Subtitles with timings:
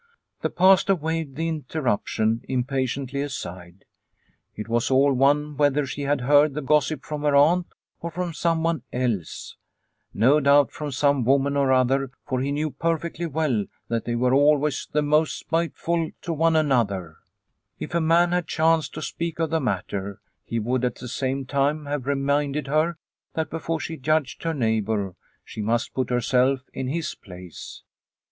[0.41, 3.85] The Pastor waved the in terruption impatiently aside.
[4.55, 7.67] It was all one whether she had heard the gossip from her aunt
[7.99, 9.57] or from someone else.
[10.11, 14.33] No doubt from some woman or other, for he knew perfectly well that they were
[14.33, 17.17] always the most spiteful to one 224 Liliecrona's Home another.
[17.77, 21.45] If a man had chanced to speak of the matter he would at the same
[21.45, 22.97] time have reminded her
[23.35, 25.13] that before she judged her neighbour
[25.45, 27.83] she must put herself in his place.